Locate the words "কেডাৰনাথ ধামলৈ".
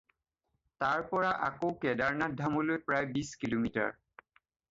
1.83-2.81